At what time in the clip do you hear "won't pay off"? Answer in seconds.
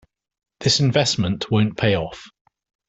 1.51-2.25